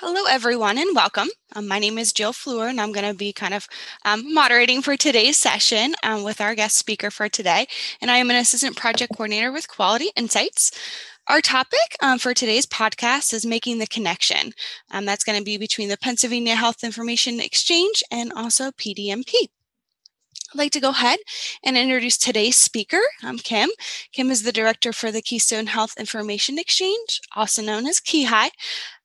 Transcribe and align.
Hello, 0.00 0.26
everyone, 0.30 0.78
and 0.78 0.94
welcome. 0.94 1.26
Um, 1.56 1.66
my 1.66 1.80
name 1.80 1.98
is 1.98 2.12
Jill 2.12 2.32
Fellure, 2.32 2.68
and 2.68 2.80
I'm 2.80 2.92
going 2.92 3.10
to 3.10 3.18
be 3.18 3.32
kind 3.32 3.52
of 3.52 3.66
um, 4.04 4.32
moderating 4.32 4.80
for 4.80 4.96
today's 4.96 5.36
session 5.36 5.96
um, 6.04 6.22
with 6.22 6.40
our 6.40 6.54
guest 6.54 6.78
speaker 6.78 7.10
for 7.10 7.28
today. 7.28 7.66
And 8.00 8.08
I 8.08 8.18
am 8.18 8.30
an 8.30 8.36
assistant 8.36 8.76
project 8.76 9.14
coordinator 9.16 9.50
with 9.50 9.66
Quality 9.66 10.10
Insights. 10.14 10.70
Our 11.26 11.40
topic 11.40 11.96
um, 12.00 12.20
for 12.20 12.32
today's 12.32 12.64
podcast 12.64 13.32
is 13.34 13.44
making 13.44 13.80
the 13.80 13.88
connection. 13.88 14.52
Um, 14.92 15.04
that's 15.04 15.24
going 15.24 15.36
to 15.36 15.44
be 15.44 15.58
between 15.58 15.88
the 15.88 15.98
Pennsylvania 15.98 16.54
Health 16.54 16.84
Information 16.84 17.40
Exchange 17.40 18.04
and 18.08 18.32
also 18.32 18.70
PDMP. 18.70 19.32
I'd 20.54 20.58
like 20.58 20.70
to 20.72 20.80
go 20.80 20.90
ahead 20.90 21.18
and 21.64 21.76
introduce 21.76 22.18
today's 22.18 22.54
speaker. 22.54 23.00
I'm 23.24 23.38
Kim. 23.38 23.70
Kim 24.12 24.30
is 24.30 24.44
the 24.44 24.52
director 24.52 24.92
for 24.92 25.10
the 25.10 25.22
Keystone 25.22 25.66
Health 25.66 25.94
Information 25.98 26.56
Exchange, 26.56 27.20
also 27.34 27.62
known 27.62 27.84
as 27.88 27.98
KeyHIE. 27.98 28.50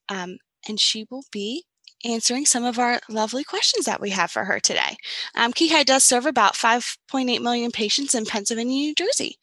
Um, 0.07 0.37
and 0.67 0.79
she 0.79 1.05
will 1.09 1.25
be 1.31 1.65
answering 2.05 2.45
some 2.45 2.63
of 2.63 2.79
our 2.79 2.99
lovely 3.09 3.43
questions 3.43 3.85
that 3.85 4.01
we 4.01 4.09
have 4.09 4.31
for 4.31 4.43
her 4.43 4.59
today. 4.59 4.97
Um, 5.35 5.53
KeyHIE 5.53 5.85
does 5.85 6.03
serve 6.03 6.25
about 6.25 6.55
5.8 6.55 7.41
million 7.41 7.71
patients 7.71 8.13
in 8.13 8.25
Pennsylvania, 8.25 8.73
New 8.73 8.95
Jersey. 8.95 9.37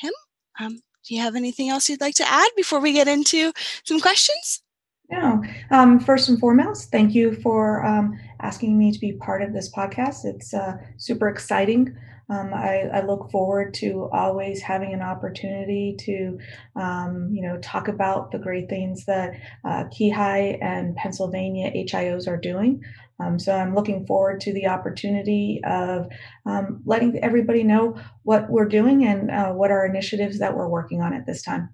Kim, 0.00 0.12
um, 0.60 0.80
do 1.06 1.14
you 1.14 1.20
have 1.20 1.36
anything 1.36 1.68
else 1.68 1.88
you'd 1.88 2.00
like 2.00 2.14
to 2.16 2.28
add 2.28 2.48
before 2.56 2.80
we 2.80 2.92
get 2.92 3.08
into 3.08 3.52
some 3.84 4.00
questions? 4.00 4.62
No. 5.10 5.42
Um, 5.70 5.98
first 6.00 6.28
and 6.28 6.38
foremost, 6.38 6.90
thank 6.90 7.14
you 7.14 7.34
for 7.36 7.84
um, 7.84 8.18
asking 8.40 8.78
me 8.78 8.92
to 8.92 8.98
be 8.98 9.12
part 9.14 9.42
of 9.42 9.54
this 9.54 9.72
podcast. 9.72 10.24
It's 10.24 10.52
uh, 10.52 10.76
super 10.98 11.28
exciting. 11.28 11.96
Um, 12.30 12.52
I, 12.52 12.88
I, 12.92 13.00
look 13.06 13.30
forward 13.30 13.72
to 13.74 14.10
always 14.12 14.60
having 14.60 14.92
an 14.92 15.00
opportunity 15.00 15.96
to, 16.00 16.38
um, 16.76 17.30
you 17.32 17.40
know, 17.40 17.56
talk 17.58 17.88
about 17.88 18.32
the 18.32 18.38
great 18.38 18.68
things 18.68 19.06
that 19.06 19.34
uh, 19.64 19.84
KeyHIE 19.84 20.58
and 20.60 20.94
Pennsylvania 20.94 21.70
HIOs 21.70 22.28
are 22.28 22.36
doing. 22.36 22.84
Um, 23.20 23.38
so 23.38 23.54
I'm 23.54 23.74
looking 23.74 24.06
forward 24.06 24.40
to 24.42 24.52
the 24.52 24.66
opportunity 24.66 25.60
of 25.64 26.08
um, 26.46 26.82
letting 26.84 27.18
everybody 27.18 27.64
know 27.64 27.96
what 28.22 28.48
we're 28.48 28.68
doing 28.68 29.04
and 29.04 29.30
uh, 29.30 29.52
what 29.52 29.70
our 29.70 29.86
initiatives 29.86 30.38
that 30.38 30.56
we're 30.56 30.68
working 30.68 31.00
on 31.00 31.14
at 31.14 31.26
this 31.26 31.42
time. 31.42 31.70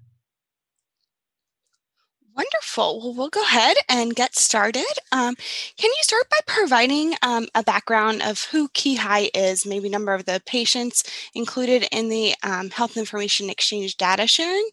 Wonderful. 2.77 2.99
Well, 3.01 3.15
we'll 3.15 3.29
go 3.29 3.43
ahead 3.43 3.77
and 3.87 4.15
get 4.15 4.35
started. 4.35 4.85
Um, 5.11 5.35
can 5.77 5.89
you 5.89 5.97
start 6.01 6.29
by 6.29 6.37
providing 6.45 7.15
um, 7.21 7.47
a 7.55 7.63
background 7.63 8.21
of 8.21 8.43
who 8.51 8.67
KeyHIE 8.69 9.29
is, 9.33 9.65
maybe 9.65 9.87
number 9.87 10.13
of 10.13 10.25
the 10.25 10.41
patients 10.45 11.03
included 11.33 11.87
in 11.91 12.09
the 12.09 12.33
um, 12.43 12.69
Health 12.71 12.97
Information 12.97 13.49
Exchange 13.49 13.95
data 13.95 14.27
sharing, 14.27 14.67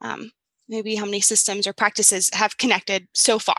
um, 0.00 0.30
maybe 0.68 0.94
how 0.94 1.04
many 1.04 1.20
systems 1.20 1.66
or 1.66 1.72
practices 1.72 2.30
have 2.32 2.58
connected 2.58 3.08
so 3.12 3.38
far? 3.38 3.56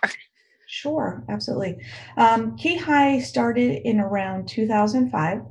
Sure, 0.67 1.23
absolutely. 1.27 1.77
Um, 2.15 2.55
KeyHi 2.57 3.21
started 3.21 3.81
in 3.83 3.99
around 3.99 4.47
2005. 4.47 5.41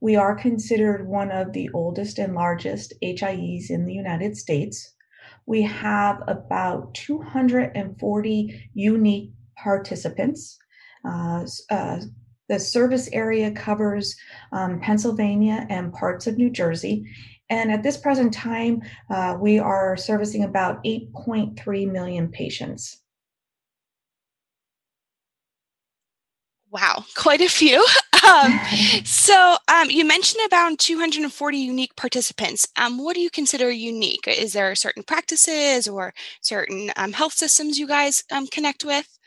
We 0.00 0.16
are 0.16 0.34
considered 0.34 1.06
one 1.06 1.30
of 1.30 1.52
the 1.52 1.70
oldest 1.72 2.18
and 2.18 2.34
largest 2.34 2.94
HIEs 3.00 3.70
in 3.70 3.86
the 3.86 3.94
United 3.94 4.36
States 4.36 4.92
we 5.46 5.62
have 5.62 6.22
about 6.28 6.94
240 6.94 8.70
unique 8.74 9.32
participants. 9.56 10.58
Uh, 11.04 11.44
uh, 11.70 12.00
the 12.48 12.58
service 12.58 13.08
area 13.12 13.50
covers 13.50 14.14
um, 14.52 14.80
Pennsylvania 14.80 15.66
and 15.70 15.92
parts 15.92 16.26
of 16.26 16.36
New 16.36 16.50
Jersey. 16.50 17.04
And 17.48 17.70
at 17.70 17.82
this 17.82 17.96
present 17.96 18.32
time, 18.32 18.82
uh, 19.10 19.36
we 19.40 19.58
are 19.58 19.96
servicing 19.96 20.44
about 20.44 20.82
8.3 20.84 21.90
million 21.90 22.28
patients. 22.28 22.98
Wow, 26.70 27.04
quite 27.14 27.42
a 27.42 27.48
few. 27.48 27.84
Um, 28.28 28.60
so 29.04 29.56
um, 29.68 29.90
you 29.90 30.04
mentioned 30.04 30.42
about 30.46 30.78
240 30.78 31.58
unique 31.58 31.96
participants. 31.96 32.68
Um, 32.76 33.02
what 33.02 33.14
do 33.14 33.20
you 33.20 33.30
consider 33.30 33.70
unique? 33.70 34.26
Is 34.28 34.52
there 34.52 34.74
certain 34.74 35.02
practices 35.02 35.88
or 35.88 36.14
certain 36.40 36.90
um, 36.96 37.12
health 37.12 37.32
systems 37.32 37.78
you 37.78 37.86
guys 37.86 38.24
um, 38.30 38.46
connect 38.46 38.84
with? 38.84 39.18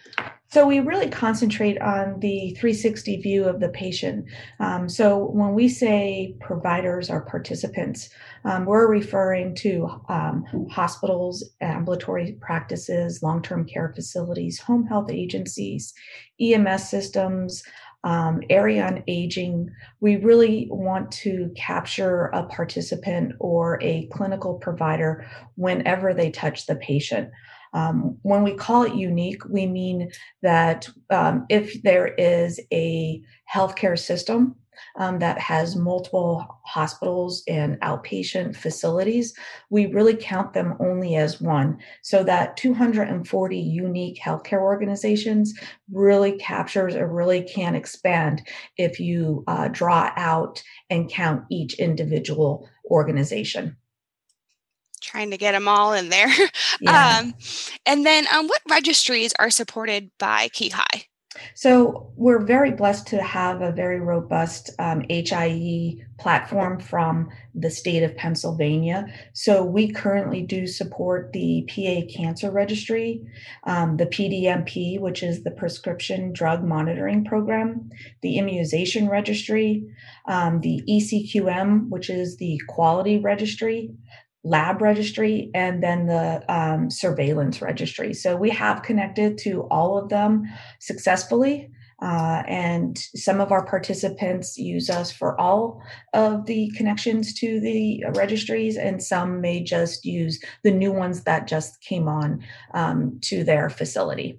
So 0.50 0.66
we 0.66 0.79
really 0.79 1.09
concentrate 1.09 1.81
on 1.81 2.19
the 2.22 2.51
360 2.51 3.17
view 3.17 3.45
of 3.45 3.59
the 3.59 3.69
patient. 3.69 4.25
Um, 4.59 4.88
so 4.88 5.25
when 5.31 5.53
we 5.53 5.67
say 5.67 6.35
providers 6.39 7.09
or 7.09 7.25
participants, 7.25 8.09
um, 8.45 8.66
we're 8.66 8.88
referring 8.88 9.56
to 9.56 9.89
um, 10.07 10.45
hospitals, 10.72 11.44
ambulatory 11.59 12.38
practices, 12.39 13.22
long-term 13.22 13.66
care 13.66 13.91
facilities, 13.94 14.59
home 14.59 14.85
health 14.85 15.12
agencies, 15.12 15.94
EMS 16.39 16.89
systems, 16.89 17.63
um, 18.05 18.41
area 18.51 18.85
on 18.85 19.03
aging, 19.07 19.69
we 19.99 20.17
really 20.17 20.67
want 20.69 21.11
to 21.11 21.51
capture 21.57 22.25
a 22.27 22.43
participant 22.43 23.33
or 23.39 23.79
a 23.81 24.05
clinical 24.13 24.53
provider 24.53 25.27
whenever 25.55 26.13
they 26.13 26.29
touch 26.29 26.67
the 26.67 26.75
patient. 26.75 27.31
Um, 27.73 28.17
when 28.21 28.44
we 28.44 28.53
call 28.53 28.83
it 28.83 28.94
unique, 28.94 29.44
we 29.45 29.65
mean 29.65 30.11
that 30.44 30.88
um, 31.09 31.45
if 31.49 31.81
there 31.81 32.07
is 32.07 32.59
a 32.71 33.21
healthcare 33.51 33.99
system 33.99 34.55
um, 34.97 35.19
that 35.19 35.40
has 35.40 35.75
multiple 35.75 36.59
hospitals 36.63 37.44
and 37.47 37.80
outpatient 37.81 38.56
facilities, 38.56 39.34
we 39.69 39.88
really 39.88 40.16
count 40.16 40.53
them 40.53 40.75
only 40.80 41.16
as 41.16 41.41
one. 41.41 41.78
So 42.02 42.24
that 42.24 42.58
240 42.58 43.58
unique 43.58 44.19
healthcare 44.19 44.62
organizations 44.62 45.53
really 45.91 46.34
captures 46.38 46.96
or 46.96 47.08
really 47.08 47.41
can 47.41 47.75
expand 47.75 48.41
if 48.78 49.00
you 49.00 49.44
uh, 49.47 49.68
draw 49.69 50.12
out 50.16 50.62
and 50.90 51.09
count 51.09 51.44
each 51.50 51.75
individual 51.75 52.69
organization 52.90 53.78
trying 55.02 55.31
to 55.31 55.38
get 55.38 55.52
them 55.52 55.68
all 55.68 55.94
in 55.94 56.09
there. 56.09 56.31
Yeah. 56.81 57.19
Um, 57.19 57.34
and 57.86 58.06
then 58.06 58.25
um, 58.34 58.47
what 58.47 58.62
registries 58.69 59.34
are 59.40 59.50
supported 59.50 60.12
by 60.19 60.50
KeyHIE? 60.50 61.06
So 61.53 62.12
we're 62.16 62.44
very 62.44 62.72
blessed 62.72 63.07
to 63.07 63.22
have 63.22 63.62
a 63.62 63.72
very 63.72 64.00
robust 64.00 64.69
um, 64.79 65.03
HIE 65.09 65.97
platform 66.18 66.79
from 66.79 67.29
the 67.53 67.69
state 67.69 68.03
of 68.03 68.16
Pennsylvania. 68.16 69.07
So 69.34 69.63
we 69.63 69.91
currently 69.91 70.41
do 70.41 70.66
support 70.66 71.34
the 71.34 71.68
PA 71.68 72.07
Cancer 72.16 72.51
Registry, 72.51 73.22
um, 73.66 73.97
the 73.97 74.06
PDMP, 74.06 75.00
which 75.00 75.24
is 75.24 75.44
the 75.44 75.51
Prescription 75.51 76.31
Drug 76.31 76.63
Monitoring 76.63 77.25
Program, 77.25 77.90
the 78.22 78.38
Immunization 78.38 79.09
Registry, 79.09 79.85
um, 80.28 80.62
the 80.62 80.81
ECQM, 80.90 81.90
which 81.90 82.09
is 82.09 82.38
the 82.38 82.62
Quality 82.68 83.18
Registry, 83.18 83.91
lab 84.45 84.81
registry 84.81 85.50
and 85.53 85.83
then 85.83 86.06
the 86.06 86.44
um, 86.47 86.89
surveillance 86.89 87.61
registry. 87.61 88.13
So 88.13 88.38
we 88.38 88.51
have 88.51 88.83
connected 88.83 89.38
to 89.39 89.63
all 89.72 89.97
of 89.97 90.09
them 90.09 90.44
successfully. 90.79 91.72
Uh, 92.01 92.44
and 92.47 92.97
some 93.16 93.39
of 93.39 93.51
our 93.51 93.66
participants 93.66 94.57
use 94.57 94.89
us 94.89 95.11
for 95.11 95.39
all 95.39 95.81
of 96.13 96.45
the 96.45 96.69
connections 96.75 97.33
to 97.33 97.59
the 97.61 98.03
registries, 98.16 98.75
and 98.75 99.01
some 99.01 99.39
may 99.39 99.63
just 99.63 100.06
use 100.06 100.44
the 100.63 100.72
new 100.72 100.91
ones 100.91 101.23
that 101.23 101.47
just 101.47 101.81
came 101.81 102.09
on 102.09 102.44
um, 102.73 103.17
to 103.22 103.45
their 103.45 103.69
facility. 103.69 104.38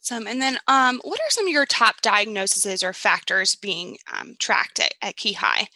Awesome. 0.00 0.26
And 0.26 0.40
then, 0.40 0.58
um, 0.66 0.98
what 1.04 1.20
are 1.20 1.30
some 1.30 1.46
of 1.46 1.52
your 1.52 1.66
top 1.66 2.00
diagnoses 2.00 2.82
or 2.82 2.94
factors 2.94 3.54
being 3.54 3.98
um, 4.10 4.34
tracked 4.38 4.80
at, 4.80 4.94
at 5.02 5.16
KeyHIE? 5.16 5.68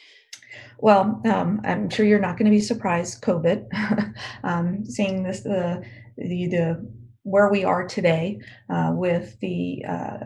Well, 0.79 1.21
um, 1.25 1.61
I'm 1.65 1.89
sure 1.91 2.07
you're 2.07 2.19
not 2.19 2.37
going 2.37 2.47
to 2.47 2.57
be 2.57 2.61
surprised. 2.61 3.23
COVID, 3.23 4.15
um, 4.45 4.85
seeing 4.85 5.23
this 5.23 5.41
the, 5.41 5.85
the 6.17 6.47
the 6.49 6.93
where 7.25 7.51
we 7.51 7.65
are 7.65 7.87
today 7.87 8.41
uh, 8.69 8.93
with 8.95 9.39
the 9.41 9.85
uh, 9.89 10.19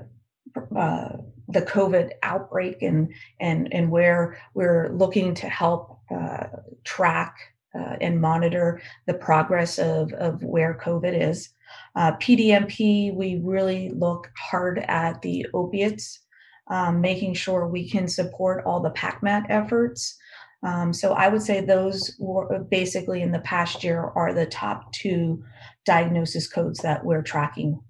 uh, 0.77 1.17
the 1.49 1.63
COVID 1.63 2.13
outbreak 2.23 2.83
and 2.83 3.13
and 3.41 3.73
and 3.73 3.91
where 3.91 4.39
we're 4.55 4.91
looking 4.93 5.35
to 5.35 5.49
help 5.49 6.01
uh, 6.15 6.47
track 6.85 7.37
uh, 7.75 7.97
and 8.01 8.21
monitor 8.21 8.81
the 9.07 9.15
progress 9.15 9.79
of 9.79 10.13
of 10.15 10.43
where 10.43 10.79
COVID 10.83 11.29
is. 11.31 11.51
Uh, 11.95 12.13
PDMP, 12.17 13.15
we 13.15 13.41
really 13.43 13.91
look 13.91 14.31
hard 14.39 14.79
at 14.87 15.21
the 15.23 15.47
opiates, 15.53 16.21
um, 16.69 17.01
making 17.01 17.35
sure 17.35 17.67
we 17.67 17.89
can 17.89 18.09
support 18.09 18.65
all 18.65 18.81
the 18.81 18.91
PACMAT 18.91 19.47
efforts. 19.49 20.17
Um, 20.63 20.93
so 20.93 21.13
I 21.13 21.29
would 21.29 21.43
say 21.43 21.61
those 21.61 22.17
were 22.19 22.65
basically 22.71 23.23
in 23.23 23.33
the 23.33 23.41
past 23.41 23.85
year 23.85 24.11
are 24.15 24.33
the 24.33 24.47
top 24.47 24.93
two 24.93 25.45
diagnosis 25.85 26.49
codes 26.49 26.81
that 26.81 27.05
we're 27.05 27.23
tracking. 27.23 27.81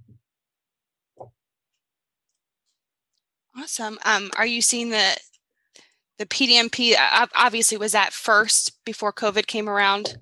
Awesome. 3.58 3.98
Um, 4.04 4.30
are 4.36 4.46
you 4.46 4.60
seeing 4.60 4.90
the 4.90 5.16
the 6.18 6.26
PDMP? 6.26 6.94
Obviously, 7.34 7.78
was 7.78 7.92
that 7.92 8.12
first 8.12 8.84
before 8.84 9.12
COVID 9.12 9.46
came 9.46 9.68
around? 9.68 10.18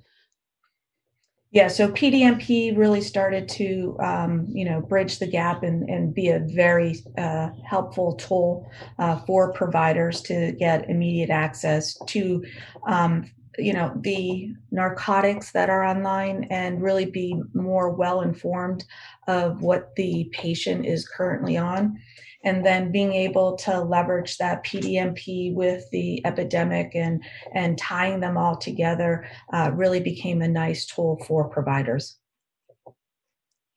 Yeah, 1.54 1.68
so 1.68 1.86
PDMP 1.86 2.76
really 2.76 3.00
started 3.00 3.48
to, 3.50 3.96
um, 4.00 4.48
you 4.50 4.64
know, 4.64 4.80
bridge 4.80 5.20
the 5.20 5.28
gap 5.28 5.62
and, 5.62 5.88
and 5.88 6.12
be 6.12 6.30
a 6.30 6.40
very 6.40 6.96
uh, 7.16 7.50
helpful 7.64 8.14
tool 8.14 8.68
uh, 8.98 9.20
for 9.20 9.52
providers 9.52 10.20
to 10.22 10.50
get 10.58 10.90
immediate 10.90 11.30
access 11.30 11.96
to, 12.08 12.44
um, 12.88 13.30
you 13.56 13.72
know, 13.72 13.92
the 14.00 14.52
narcotics 14.72 15.52
that 15.52 15.70
are 15.70 15.84
online 15.84 16.48
and 16.50 16.82
really 16.82 17.04
be 17.06 17.40
more 17.52 17.88
well 17.88 18.22
informed 18.22 18.84
of 19.28 19.62
what 19.62 19.94
the 19.94 20.28
patient 20.32 20.84
is 20.84 21.06
currently 21.06 21.56
on 21.56 21.96
and 22.44 22.64
then 22.64 22.92
being 22.92 23.12
able 23.12 23.56
to 23.56 23.80
leverage 23.80 24.38
that 24.38 24.64
PDMP 24.64 25.52
with 25.54 25.90
the 25.90 26.24
epidemic 26.24 26.92
and 26.94 27.24
and 27.52 27.76
tying 27.78 28.20
them 28.20 28.36
all 28.36 28.56
together 28.56 29.26
uh, 29.52 29.70
really 29.74 30.00
became 30.00 30.42
a 30.42 30.48
nice 30.48 30.86
tool 30.86 31.22
for 31.26 31.48
providers. 31.48 32.16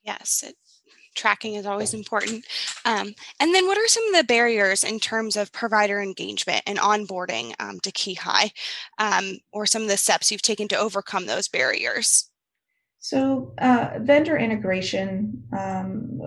Yes, 0.04 0.44
it, 0.48 0.56
tracking 1.18 1.56
is 1.56 1.66
always 1.66 1.94
important. 1.94 2.46
Um, 2.86 3.14
and 3.40 3.54
then, 3.54 3.68
what 3.68 3.78
are 3.78 3.88
some 3.88 4.08
of 4.08 4.16
the 4.16 4.24
barriers 4.24 4.84
in 4.84 5.00
terms 5.00 5.36
of 5.36 5.52
provider 5.52 6.00
engagement 6.00 6.62
and 6.66 6.78
onboarding 6.78 7.54
um, 7.60 7.80
to 7.82 7.92
KeyHIE, 7.92 8.52
um, 9.00 9.40
or 9.52 9.66
some 9.66 9.82
of 9.82 9.90
the 9.90 9.98
steps 9.98 10.32
you've 10.32 10.42
taken 10.42 10.70
to 10.70 10.78
overcome 10.78 11.26
those 11.26 11.50
barriers? 11.50 12.27
So, 13.10 13.54
uh, 13.60 14.00
vendor 14.02 14.36
integration, 14.38 15.42
um, 15.58 16.20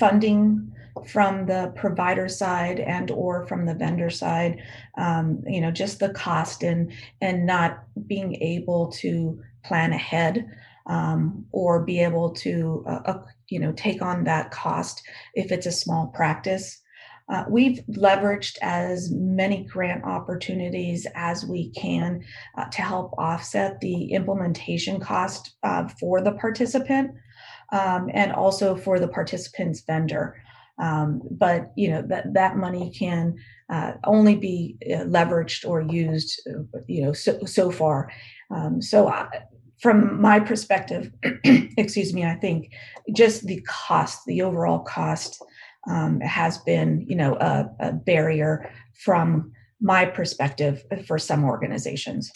funding 0.00 0.72
from 1.06 1.46
the 1.46 1.72
provider 1.76 2.28
side 2.28 2.80
and 2.80 3.08
or 3.12 3.46
from 3.46 3.66
the 3.66 3.74
vendor 3.74 4.10
side 4.10 4.60
um, 4.96 5.42
you 5.46 5.60
know 5.60 5.70
just 5.70 6.00
the 6.00 6.08
cost 6.10 6.64
and 6.64 6.92
and 7.20 7.46
not 7.46 7.84
being 8.06 8.34
able 8.42 8.90
to 8.90 9.40
plan 9.64 9.92
ahead 9.92 10.48
um, 10.86 11.44
or 11.52 11.84
be 11.84 12.00
able 12.00 12.30
to 12.30 12.84
uh, 12.88 13.00
uh, 13.06 13.22
you 13.48 13.60
know 13.60 13.72
take 13.72 14.02
on 14.02 14.24
that 14.24 14.50
cost 14.50 15.02
if 15.34 15.52
it's 15.52 15.66
a 15.66 15.72
small 15.72 16.08
practice 16.08 16.80
uh, 17.28 17.44
we've 17.48 17.80
leveraged 17.90 18.58
as 18.60 19.10
many 19.10 19.64
grant 19.64 20.04
opportunities 20.04 21.06
as 21.14 21.46
we 21.46 21.70
can 21.70 22.22
uh, 22.58 22.66
to 22.66 22.82
help 22.82 23.12
offset 23.16 23.80
the 23.80 24.12
implementation 24.12 25.00
cost 25.00 25.56
uh, 25.62 25.88
for 26.00 26.20
the 26.20 26.32
participant 26.32 27.10
um, 27.72 28.10
and 28.12 28.32
also 28.32 28.76
for 28.76 29.00
the 29.00 29.08
participant's 29.08 29.80
vendor. 29.80 30.36
Um, 30.78 31.22
but 31.30 31.70
you 31.76 31.88
know 31.88 32.02
that 32.02 32.34
that 32.34 32.56
money 32.56 32.90
can 32.90 33.36
uh, 33.70 33.92
only 34.04 34.36
be 34.36 34.76
uh, 34.92 35.04
leveraged 35.04 35.66
or 35.68 35.80
used, 35.82 36.40
uh, 36.48 36.78
you 36.86 37.02
know, 37.02 37.12
so 37.12 37.38
so 37.44 37.70
far. 37.70 38.10
Um, 38.50 38.82
so, 38.82 39.08
I, 39.08 39.28
from 39.80 40.20
my 40.20 40.40
perspective, 40.40 41.12
excuse 41.44 42.12
me, 42.12 42.24
I 42.24 42.34
think 42.34 42.72
just 43.14 43.46
the 43.46 43.60
cost, 43.62 44.20
the 44.26 44.42
overall 44.42 44.80
cost, 44.80 45.42
um, 45.88 46.20
has 46.20 46.58
been, 46.58 47.04
you 47.08 47.16
know, 47.16 47.34
a, 47.36 47.70
a 47.80 47.92
barrier 47.92 48.70
from 49.04 49.52
my 49.80 50.04
perspective 50.04 50.82
for 51.06 51.18
some 51.18 51.44
organizations. 51.44 52.30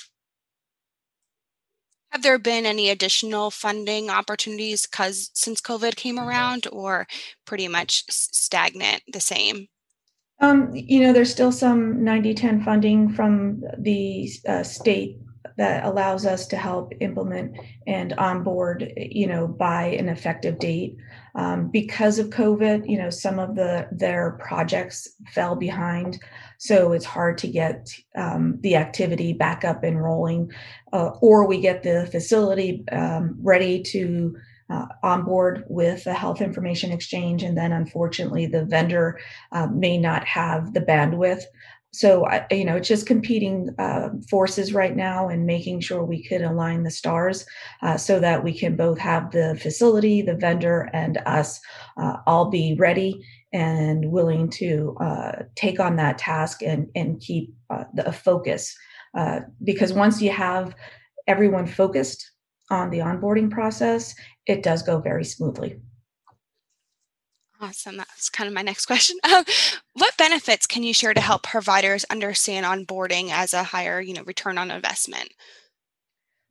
Have 2.11 2.23
there 2.23 2.39
been 2.39 2.65
any 2.65 2.89
additional 2.89 3.51
funding 3.51 4.09
opportunities 4.09 4.87
cause 4.87 5.31
since 5.35 5.61
COVID 5.61 5.95
came 5.97 6.19
around 6.19 6.67
or 6.73 7.07
pretty 7.45 7.69
much 7.69 8.05
stagnant 8.09 9.03
the 9.13 9.21
same? 9.21 9.69
Um, 10.41 10.71
you 10.73 11.01
know, 11.01 11.13
there's 11.13 11.31
still 11.31 11.53
some 11.53 11.97
90-10 11.97 12.65
funding 12.65 13.13
from 13.13 13.63
the 13.79 14.31
uh, 14.49 14.63
state 14.63 15.19
that 15.57 15.85
allows 15.85 16.25
us 16.25 16.47
to 16.47 16.57
help 16.57 16.93
implement 17.01 17.57
and 17.87 18.13
onboard, 18.15 18.93
you 18.97 19.27
know, 19.27 19.49
by 19.49 19.87
an 19.87 20.09
effective 20.09 20.59
date. 20.59 20.97
Um, 21.39 21.69
because 21.69 22.19
of 22.19 22.31
COVID, 22.31 22.91
you 22.91 22.99
know, 22.99 23.11
some 23.11 23.39
of 23.39 23.55
the 23.55 23.87
their 23.93 24.37
projects 24.41 25.07
fell 25.33 25.55
behind, 25.55 26.19
so 26.59 26.93
it's 26.93 27.05
hard 27.05 27.39
to 27.39 27.47
get 27.47 27.89
um, 28.17 28.59
the 28.63 28.75
activity 28.75 29.33
back 29.33 29.65
up 29.65 29.85
and 29.85 30.03
rolling, 30.03 30.51
uh, 30.93 31.11
or 31.21 31.47
we 31.47 31.61
get 31.61 31.85
the 31.85 32.09
facility 32.11 32.83
um, 32.91 33.39
ready 33.41 33.81
to 33.85 34.37
uh, 34.69 34.87
onboard 35.05 35.65
with 35.69 36.03
the 36.03 36.13
health 36.13 36.43
information 36.43 36.91
exchange, 36.91 37.45
and 37.45 37.57
then 37.57 37.71
unfortunately 37.71 38.47
the 38.47 38.65
vendor 38.65 39.21
uh, 39.53 39.69
may 39.69 39.97
not 39.97 40.27
have 40.27 40.75
the 40.75 40.81
bandwidth 40.81 41.45
so 41.93 42.27
you 42.51 42.65
know 42.65 42.77
it's 42.77 42.89
just 42.89 43.07
competing 43.07 43.75
uh, 43.79 44.11
forces 44.29 44.75
right 44.75 44.95
now 44.95 45.29
and 45.29 45.47
making 45.47 45.81
sure 45.81 46.05
we 46.05 46.23
could 46.23 46.43
align 46.43 46.83
the 46.83 46.91
stars 46.91 47.47
uh, 47.83 47.97
so 47.97 48.21
that 48.21 48.45
we 48.45 48.53
can 48.53 48.77
both 48.77 48.99
have 48.99 49.31
the 49.31 49.59
facility 49.61 50.21
the 50.21 50.35
vendor 50.35 50.91
and 50.93 51.19
us 51.25 51.61
uh, 51.97 52.17
all 52.27 52.51
be 52.51 52.77
ready 52.79 53.25
and 53.53 54.11
willing 54.11 54.51
to 54.51 54.95
uh, 55.01 55.33
take 55.55 55.81
on 55.81 55.97
that 55.97 56.19
task 56.19 56.63
and 56.63 56.89
and 56.95 57.21
keep 57.21 57.55
uh, 57.71 57.85
the 57.95 58.13
focus 58.13 58.77
uh, 59.17 59.41
because 59.65 59.93
once 59.93 60.21
you 60.21 60.31
have 60.31 60.75
everyone 61.27 61.67
focused 61.67 62.33
on 62.71 62.91
the 62.91 62.99
onboarding 62.99 63.51
process 63.51 64.15
it 64.47 64.63
does 64.63 64.83
go 64.83 65.01
very 65.01 65.25
smoothly 65.25 65.81
Awesome. 67.61 67.97
That's 67.97 68.29
kind 68.31 68.47
of 68.47 68.55
my 68.55 68.63
next 68.63 68.87
question. 68.87 69.17
Um, 69.29 69.45
what 69.95 70.17
benefits 70.17 70.67
can 70.67 70.83
you 70.83 70.95
share 70.95 71.13
to 71.13 71.21
help 71.21 71.43
providers 71.43 72.05
understand 72.09 72.65
onboarding 72.65 73.31
as 73.31 73.53
a 73.53 73.63
higher, 73.63 74.01
you 74.01 74.15
know, 74.15 74.23
return 74.23 74.57
on 74.57 74.71
investment? 74.71 75.31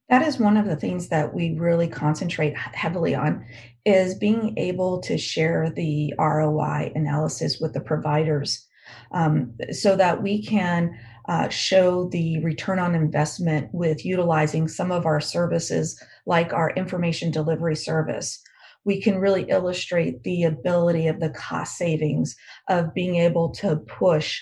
That 0.10 0.22
is 0.22 0.38
one 0.40 0.58
of 0.58 0.66
the 0.68 0.76
things 0.76 1.10
that 1.10 1.34
we 1.34 1.58
really 1.58 1.88
concentrate 1.88 2.56
heavily 2.58 3.16
on 3.16 3.46
is 3.86 4.16
being 4.16 4.58
able 4.58 5.00
to 5.02 5.18
share 5.18 5.72
the 5.76 6.14
ROI 6.20 6.92
analysis 6.94 7.60
with 7.60 7.74
the 7.74 7.82
providers 7.82 8.68
um, 9.12 9.54
so 9.72 9.96
that 9.96 10.22
we 10.22 10.44
can 10.44 10.98
uh, 11.28 11.50
show 11.50 12.08
the 12.10 12.40
return 12.40 12.80
on 12.80 12.96
investment 12.96 13.70
with 13.74 14.06
utilizing 14.06 14.68
some 14.68 14.92
of 14.92 15.06
our 15.06 15.20
services 15.20 16.02
like 16.26 16.54
our 16.54 16.70
information 16.72 17.32
delivery 17.32 17.76
service 17.76 18.42
we 18.88 19.02
can 19.02 19.20
really 19.20 19.44
illustrate 19.50 20.24
the 20.24 20.46
ability 20.46 21.08
of 21.08 21.20
the 21.20 21.30
cost 21.32 21.78
savings 21.78 22.38
of 22.70 22.94
being 22.94 23.18
able 23.18 23.50
to 23.50 23.76
push 23.76 24.42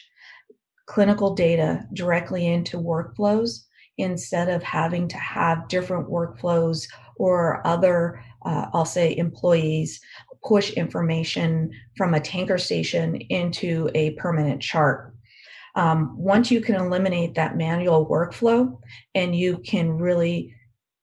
clinical 0.85 1.33
data 1.33 1.83
directly 1.93 2.45
into 2.45 2.77
workflows 2.77 3.61
instead 3.97 4.47
of 4.47 4.61
having 4.61 5.07
to 5.07 5.17
have 5.17 5.67
different 5.67 6.07
workflows 6.07 6.87
or 7.17 7.65
other, 7.65 8.23
uh, 8.45 8.67
I'll 8.71 8.85
say, 8.85 9.17
employees 9.17 9.99
push 10.47 10.69
information 10.73 11.71
from 11.97 12.13
a 12.13 12.19
tanker 12.19 12.59
station 12.59 13.15
into 13.15 13.89
a 13.95 14.11
permanent 14.11 14.61
chart. 14.61 15.15
Um, 15.73 16.15
once 16.19 16.51
you 16.51 16.61
can 16.61 16.75
eliminate 16.75 17.33
that 17.33 17.57
manual 17.57 18.07
workflow 18.07 18.79
and 19.15 19.35
you 19.35 19.57
can 19.57 19.89
really 19.93 20.53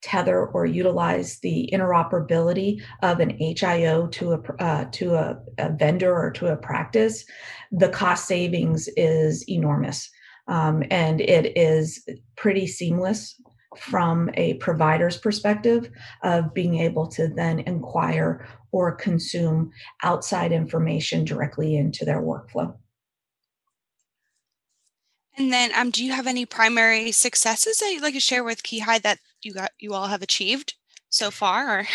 tether 0.03 0.47
or 0.47 0.67
utilize 0.67 1.39
the 1.41 1.71
interoperability 1.73 2.83
of 3.03 3.21
an 3.21 3.39
HIO 3.39 4.11
to 4.13 4.33
a 4.33 4.63
uh, 4.63 4.85
to 4.93 5.15
a, 5.15 5.39
a, 5.59 5.71
vendor 5.71 6.15
or 6.15 6.31
to 6.33 6.49
a 6.49 6.57
practice, 6.57 7.25
the 7.71 7.89
cost 7.89 8.27
savings 8.27 8.89
is 8.97 9.49
enormous, 9.49 10.11
um, 10.49 10.83
and 10.91 11.21
it 11.21 11.57
is 11.57 12.07
pretty 12.37 12.67
seamless 12.67 13.41
from 13.79 14.29
a 14.35 14.55
provider's 14.55 15.17
perspective 15.17 15.91
of 16.23 16.53
being 16.53 16.79
able 16.79 17.07
to 17.07 17.29
then 17.29 17.61
inquire 17.61 18.47
or 18.71 18.95
consume 18.95 19.71
outside 20.03 20.53
information 20.53 21.25
directly 21.25 21.77
into 21.77 22.05
their 22.05 22.21
workflow. 22.21 22.75
And 25.39 25.53
then, 25.53 25.71
um, 25.75 25.91
do 25.91 26.05
you 26.05 26.13
have 26.13 26.27
any 26.27 26.45
primary 26.45 27.11
successes 27.13 27.79
that 27.79 27.91
you'd 27.91 28.03
like 28.03 28.15
to 28.15 28.21
share 28.21 28.45
with 28.45 28.63
KeyHIE 28.63 29.01
that 29.03 29.19
you 29.45 29.53
got 29.53 29.71
you 29.79 29.95
all 29.95 30.07
have 30.07 30.23
achieved 30.23 30.75
so 31.11 31.31
far? 31.31 31.87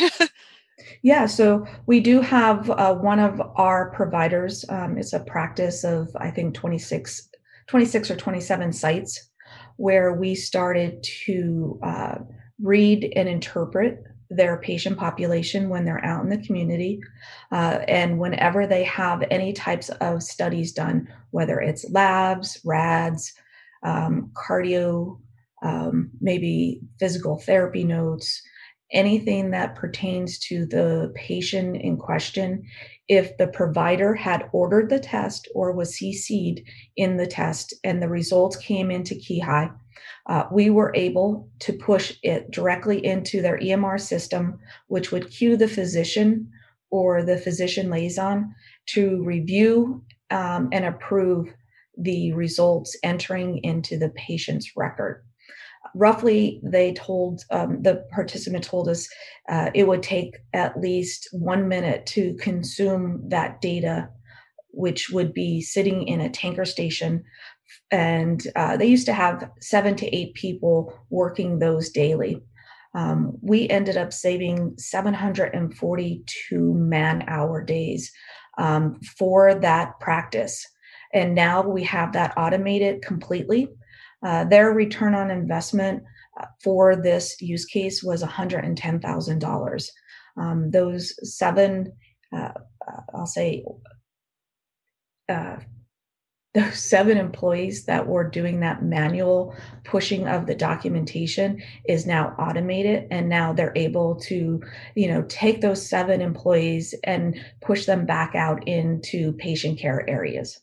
yeah, 1.02 1.26
so 1.26 1.66
we 1.86 2.00
do 2.00 2.22
have 2.22 2.70
uh, 2.70 2.94
one 2.94 3.20
of 3.20 3.42
our 3.56 3.92
providers. 3.92 4.66
Um, 4.70 4.98
it's 4.98 5.14
a 5.14 5.20
practice 5.20 5.84
of 5.84 6.10
I 6.18 6.32
think 6.32 6.54
26, 6.54 7.30
26 7.68 8.12
or 8.12 8.16
27 8.16 8.74
sites 8.74 9.30
where 9.78 10.14
we 10.14 10.36
started 10.36 11.04
to 11.26 11.80
uh, 11.84 12.16
read 12.62 13.14
and 13.16 13.30
interpret 13.30 14.04
their 14.30 14.58
patient 14.58 14.98
population 14.98 15.70
when 15.70 15.86
they're 15.86 16.04
out 16.04 16.24
in 16.24 16.30
the 16.30 16.46
community. 16.46 17.00
Uh, 17.52 17.80
and 17.88 18.20
whenever 18.20 18.68
they 18.68 18.84
have 18.84 19.24
any 19.32 19.54
types 19.54 19.90
of 19.90 20.22
studies 20.22 20.74
done, 20.74 21.08
whether 21.32 21.60
it's 21.62 21.90
labs, 21.92 22.60
RADs, 22.66 23.34
um, 23.84 24.32
cardio, 24.34 25.20
um, 25.64 26.12
maybe 26.22 26.82
physical 27.00 27.40
therapy 27.40 27.84
notes, 27.84 28.42
anything 28.92 29.52
that 29.52 29.76
pertains 29.76 30.40
to 30.40 30.66
the 30.66 31.12
patient 31.16 31.78
in 31.78 31.98
question. 31.98 32.64
If 33.08 33.38
the 33.38 33.48
provider 33.48 34.14
had 34.16 34.50
ordered 34.54 34.90
the 34.90 35.00
test 35.00 35.48
or 35.54 35.72
was 35.74 35.98
CC'd 35.98 36.62
in 36.96 37.18
the 37.18 37.28
test 37.28 37.74
and 37.84 38.02
the 38.02 38.10
results 38.10 38.56
came 38.58 38.92
into 38.92 39.16
KeyHIE, 39.16 39.72
Uh, 40.30 40.44
we 40.52 40.70
were 40.70 40.92
able 40.94 41.50
to 41.60 41.74
push 41.74 42.14
it 42.22 42.52
directly 42.52 43.04
into 43.06 43.42
their 43.42 43.58
EMR 43.60 43.98
system, 43.98 44.60
which 44.88 45.12
would 45.12 45.32
cue 45.32 45.56
the 45.58 45.68
physician 45.68 46.50
or 46.92 47.24
the 47.24 47.38
physician 47.38 47.90
liaison 47.90 48.54
to 48.86 49.24
review 49.24 50.04
um, 50.30 50.70
and 50.72 50.86
approve 50.86 51.48
the 51.98 52.34
results 52.34 52.98
entering 53.04 53.60
into 53.64 53.98
the 53.98 54.10
patient's 54.10 54.76
record. 54.76 55.24
Roughly, 55.96 56.60
they 56.64 56.94
told 56.94 57.44
um, 57.52 57.82
the 57.82 58.06
participant 58.12 58.64
told 58.64 58.88
us 58.90 59.08
uh, 59.50 59.70
it 59.74 59.88
would 59.88 60.04
take 60.04 60.38
at 60.54 60.80
least 60.80 61.28
one 61.32 61.68
minute 61.68 62.06
to 62.08 62.36
consume 62.36 63.22
that 63.30 63.62
data, 63.62 64.10
which 64.72 65.10
would 65.10 65.34
be 65.34 65.62
sitting 65.62 66.08
in 66.08 66.22
a 66.22 66.30
tanker 66.30 66.66
station. 66.66 67.24
And 67.92 68.46
uh, 68.56 68.78
they 68.78 68.86
used 68.86 69.06
to 69.08 69.14
have 69.14 69.50
seven 69.62 69.96
to 69.98 70.16
eight 70.16 70.34
people 70.34 70.94
working 71.10 71.60
those 71.60 71.90
daily. 71.90 72.42
Um, 72.94 73.38
we 73.42 73.70
ended 73.70 73.98
up 73.98 74.12
saving 74.12 74.76
742 74.78 76.74
man 76.74 77.24
hour 77.28 77.64
days 77.64 78.12
um, 78.58 79.00
for 79.02 79.54
that 79.54 80.00
practice. 80.00 80.66
And 81.14 81.36
now 81.36 81.62
we 81.62 81.84
have 81.84 82.14
that 82.14 82.34
automated 82.38 83.02
completely. 83.02 83.70
Uh, 84.24 84.44
their 84.46 84.72
return 84.72 85.14
on 85.14 85.30
investment 85.30 86.04
uh, 86.40 86.46
for 86.64 86.96
this 86.96 87.42
use 87.42 87.66
case 87.66 88.04
was 88.04 88.24
$110,000. 88.24 89.90
Um, 90.38 90.72
those 90.72 91.38
seven, 91.38 91.94
uh, 92.34 92.52
uh, 92.88 93.02
I'll 93.14 93.28
say, 93.28 93.64
uh, 95.30 95.58
those 96.58 96.80
seven 96.80 97.18
employees 97.18 97.86
that 97.86 98.08
were 98.08 98.28
doing 98.28 98.60
that 98.62 98.82
manual 98.82 99.56
pushing 99.84 100.28
of 100.28 100.48
the 100.48 100.56
documentation 100.56 101.62
is 101.88 102.08
now 102.08 102.36
automated 102.40 103.08
and 103.12 103.30
now 103.30 103.54
they're 103.54 103.74
able 103.76 104.16
to 104.16 104.60
you 104.96 105.08
know 105.08 105.24
take 105.28 105.62
those 105.62 105.88
seven 105.88 106.20
employees 106.20 106.96
and 107.04 107.40
push 107.62 107.86
them 107.86 108.06
back 108.08 108.34
out 108.34 108.68
into 108.68 109.34
patient 109.34 109.78
care 109.78 110.10
areas 110.10 110.60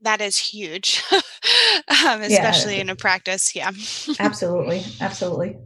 that 0.00 0.20
is 0.20 0.36
huge 0.36 1.02
um, 1.12 2.22
especially 2.22 2.76
yeah. 2.76 2.82
in 2.82 2.90
a 2.90 2.96
practice 2.96 3.54
yeah 3.54 3.70
absolutely 4.18 4.84
absolutely 5.00 5.56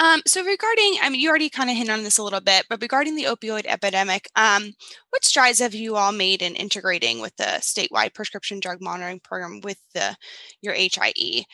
um, 0.00 0.22
so 0.26 0.44
regarding, 0.44 0.96
I 1.02 1.08
mean, 1.10 1.20
you 1.20 1.28
already 1.28 1.50
kind 1.50 1.70
of 1.70 1.76
hinted 1.76 1.92
on 1.92 2.04
this 2.04 2.18
a 2.18 2.22
little 2.22 2.40
bit, 2.40 2.66
but 2.68 2.80
regarding 2.80 3.16
the 3.16 3.24
opioid 3.24 3.66
epidemic, 3.66 4.28
um, 4.36 4.74
what 5.10 5.24
strides 5.24 5.58
have 5.58 5.74
you 5.74 5.96
all 5.96 6.12
made 6.12 6.40
in 6.40 6.54
integrating 6.54 7.20
with 7.20 7.34
the 7.36 7.58
statewide 7.60 8.14
prescription 8.14 8.60
drug 8.60 8.80
monitoring 8.80 9.18
program 9.18 9.60
with 9.60 9.78
the 9.94 10.16
your 10.60 10.74
HIE? 10.74 11.44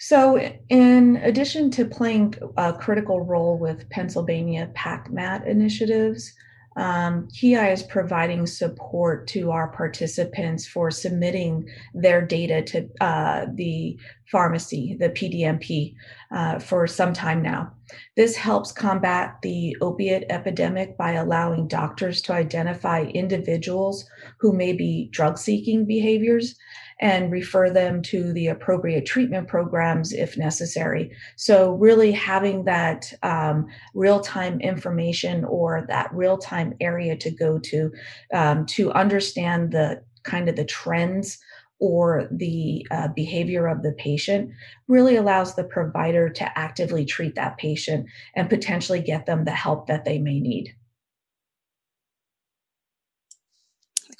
So, 0.00 0.38
in 0.68 1.16
addition 1.16 1.70
to 1.72 1.84
playing 1.84 2.36
a 2.56 2.72
critical 2.72 3.20
role 3.20 3.58
with 3.58 3.90
Pennsylvania 3.90 4.70
PACMAT 4.74 5.46
initiatives, 5.46 6.32
um, 6.78 7.26
KeyHIE 7.34 7.72
is 7.72 7.82
providing 7.82 8.46
support 8.46 9.26
to 9.28 9.50
our 9.50 9.68
participants 9.68 10.66
for 10.66 10.92
submitting 10.92 11.68
their 11.92 12.24
data 12.24 12.62
to 12.62 12.88
uh, 13.00 13.46
the 13.52 13.98
pharmacy, 14.30 14.96
the 14.98 15.08
PDMP, 15.08 15.94
uh, 16.30 16.60
for 16.60 16.86
some 16.86 17.12
time 17.12 17.42
now. 17.42 17.72
This 18.16 18.36
helps 18.36 18.70
combat 18.70 19.38
the 19.42 19.76
opiate 19.80 20.26
epidemic 20.30 20.96
by 20.96 21.12
allowing 21.12 21.66
doctors 21.66 22.22
to 22.22 22.32
identify 22.32 23.02
individuals 23.02 24.08
who 24.38 24.52
may 24.52 24.72
be 24.72 25.08
drug 25.10 25.36
seeking 25.36 25.84
behaviors 25.84 26.54
and 27.00 27.30
refer 27.30 27.70
them 27.70 28.02
to 28.02 28.32
the 28.32 28.48
appropriate 28.48 29.06
treatment 29.06 29.48
programs 29.48 30.12
if 30.12 30.36
necessary. 30.36 31.12
So, 31.36 31.72
really 31.72 32.12
having 32.12 32.64
that 32.64 33.12
um, 33.22 33.66
real 33.94 34.20
time 34.20 34.60
information 34.60 35.44
or 35.44 35.84
that 35.88 36.12
real 36.12 36.38
time 36.38 36.74
area 36.80 37.16
to 37.16 37.30
go 37.30 37.58
to 37.58 37.92
um, 38.32 38.66
to 38.66 38.92
understand 38.92 39.72
the 39.72 40.02
kind 40.24 40.48
of 40.48 40.56
the 40.56 40.64
trends 40.64 41.38
or 41.80 42.26
the 42.30 42.86
uh, 42.90 43.08
behavior 43.08 43.68
of 43.68 43.82
the 43.82 43.92
patient 43.92 44.50
really 44.88 45.16
allows 45.16 45.54
the 45.54 45.64
provider 45.64 46.28
to 46.28 46.58
actively 46.58 47.04
treat 47.04 47.36
that 47.36 47.56
patient 47.56 48.06
and 48.34 48.50
potentially 48.50 49.00
get 49.00 49.26
them 49.26 49.44
the 49.44 49.52
help 49.52 49.86
that 49.86 50.04
they 50.04 50.18
may 50.18 50.40
need. 50.40 50.74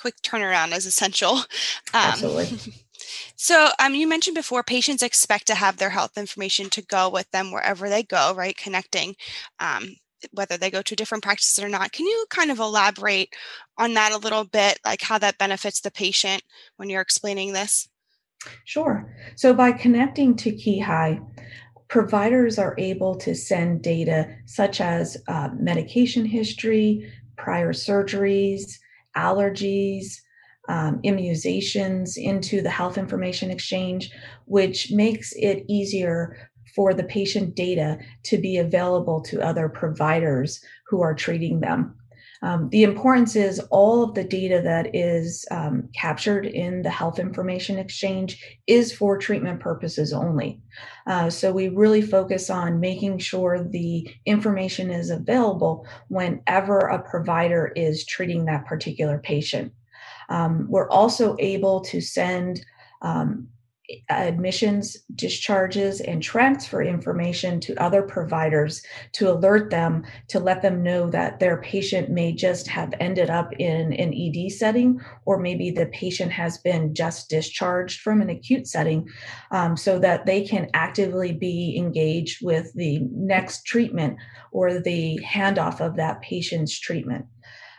Quick 0.01 0.17
turnaround 0.23 0.77
is 0.77 0.87
essential. 0.87 1.41
Um, 1.95 2.13
Absolutely. 2.13 2.75
So, 3.37 3.69
um, 3.79 3.95
you 3.95 4.09
mentioned 4.09 4.35
before, 4.35 4.63
patients 4.63 5.03
expect 5.03 5.47
to 5.47 5.55
have 5.55 5.77
their 5.77 5.91
health 5.91 6.19
information 6.19 6.69
to 6.71 6.83
go 6.83 7.09
with 7.09 7.31
them 7.31 7.53
wherever 7.53 7.89
they 7.89 8.03
go, 8.03 8.35
right? 8.35 8.57
Connecting, 8.57 9.15
um, 9.61 9.97
whether 10.33 10.57
they 10.57 10.71
go 10.71 10.83
to 10.83 10.97
different 10.97 11.23
practices 11.23 11.63
or 11.63 11.69
not. 11.69 11.93
Can 11.93 12.07
you 12.07 12.27
kind 12.31 12.51
of 12.51 12.59
elaborate 12.59 13.35
on 13.79 13.95
that 13.95 14.13
a 14.13 14.19
little 14.19 14.45
bit, 14.45 14.81
like 14.85 15.03
how 15.03 15.19
that 15.19 15.39
benefits 15.39 15.81
the 15.81 15.91
patient 15.91 16.43
when 16.77 16.91
you're 16.91 17.01
explaining 17.01 17.53
this? 17.53 17.89
Sure. 18.65 19.15
So, 19.37 19.55
by 19.55 19.73
connecting 19.73 20.37
to 20.37 20.53
KeyHIE, 20.53 21.21
providers 21.89 22.59
are 22.59 22.75
able 22.79 23.17
to 23.17 23.35
send 23.35 23.83
data 23.83 24.37
such 24.47 24.81
as 24.81 25.17
uh, 25.29 25.51
medication 25.59 26.25
history, 26.25 27.11
prior 27.37 27.73
surgeries, 27.73 28.79
allergies, 29.19 30.21
um, 30.69 31.01
immunizations 31.03 32.17
into 32.17 32.63
the 32.63 32.71
health 32.71 32.99
information 32.99 33.51
exchange, 33.51 34.11
which 34.45 34.93
makes 34.93 35.33
it 35.33 35.65
easier 35.69 36.51
for 36.77 36.95
the 36.95 37.05
patient 37.05 37.55
data 37.57 37.99
to 38.23 38.39
be 38.39 38.59
available 38.59 39.21
to 39.23 39.43
other 39.43 39.69
providers 39.69 40.63
who 40.87 41.01
are 41.01 41.15
treating 41.15 41.61
them. 41.61 41.98
Um, 42.43 42.69
the 42.71 42.85
importance 42.85 43.35
is 43.35 43.59
all 43.71 44.03
of 44.03 44.15
the 44.15 44.25
data 44.25 44.61
that 44.63 44.95
is 44.95 45.45
um, 45.51 45.89
captured 45.95 46.47
in 46.47 46.83
the 46.83 46.91
health 46.91 47.19
information 47.19 47.79
exchange 47.79 48.43
is 48.67 48.93
for 48.93 49.19
treatment 49.19 49.61
purposes 49.61 50.13
only. 50.13 50.61
Uh, 51.07 51.31
so 51.31 51.53
we 51.53 51.69
really 51.69 52.03
focus 52.03 52.49
on 52.49 52.81
making 52.81 53.19
sure 53.19 53.65
the 53.65 54.09
information 54.25 54.91
is 54.91 55.11
available 55.11 55.87
whenever 56.09 56.79
a 56.79 57.03
provider 57.03 57.73
is 57.75 58.07
treating 58.07 58.45
that 58.45 58.67
particular 58.67 59.19
patient. 59.19 59.73
Um, 60.29 60.67
we're 60.69 60.91
also 60.91 61.37
able 61.39 61.81
to 61.83 62.01
send 62.01 62.65
um, 63.03 63.49
admissions, 64.09 64.97
discharges, 65.15 66.01
and 66.01 66.23
transfer 66.23 66.83
information 66.83 67.59
to 67.61 67.75
other 67.83 68.03
providers 68.03 68.83
to 69.13 69.31
alert 69.31 69.71
them 69.71 70.05
to 70.29 70.39
let 70.39 70.63
them 70.63 70.83
know 70.83 71.09
that 71.09 71.41
their 71.41 71.61
patient 71.63 72.11
may 72.11 72.33
just 72.33 72.69
have 72.69 72.93
ended 73.01 73.31
up 73.31 73.53
in 73.59 73.93
an 73.95 74.13
ED 74.15 74.53
setting, 74.53 75.01
or 75.25 75.39
maybe 75.39 75.71
the 75.71 75.87
patient 75.87 76.31
has 76.33 76.59
been 76.59 76.95
just 76.95 77.31
discharged 77.31 78.01
from 78.01 78.21
an 78.21 78.31
acute 78.31 78.67
setting, 78.67 79.09
um, 79.51 79.77
so 79.77 79.99
that 79.99 80.27
they 80.27 80.45
can 80.45 80.69
actively 80.75 81.33
be 81.33 81.77
engaged 81.77 82.45
with 82.45 82.73
the 82.75 83.01
next 83.13 83.65
treatment 83.65 84.17
or 84.53 84.81
the 84.81 85.19
handoff 85.25 85.81
of 85.81 85.97
that 85.97 86.21
patient's 86.21 86.79
treatment. 86.79 87.25